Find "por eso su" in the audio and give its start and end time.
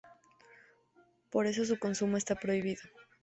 1.29-1.77